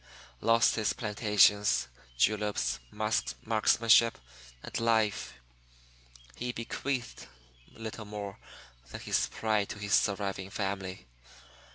[0.39, 4.17] V., lost his plantations, juleps, marksmanship,
[4.63, 5.33] and life.
[6.35, 7.27] He bequeathed
[7.71, 8.39] little more
[8.89, 11.05] than his pride to his surviving family.